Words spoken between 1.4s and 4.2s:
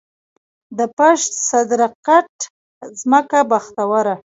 صدرګټ ځمکه بختوره